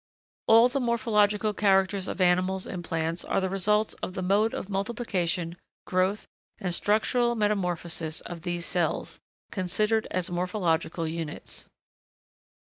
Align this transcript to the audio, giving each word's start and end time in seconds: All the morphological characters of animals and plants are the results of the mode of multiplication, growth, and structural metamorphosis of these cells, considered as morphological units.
All 0.47 0.67
the 0.67 0.79
morphological 0.79 1.53
characters 1.53 2.07
of 2.07 2.19
animals 2.19 2.65
and 2.65 2.83
plants 2.83 3.23
are 3.23 3.39
the 3.39 3.51
results 3.51 3.93
of 4.01 4.15
the 4.15 4.23
mode 4.23 4.51
of 4.55 4.67
multiplication, 4.67 5.57
growth, 5.85 6.25
and 6.57 6.73
structural 6.73 7.35
metamorphosis 7.35 8.21
of 8.21 8.41
these 8.41 8.65
cells, 8.65 9.19
considered 9.51 10.07
as 10.09 10.31
morphological 10.31 11.07
units. 11.07 11.69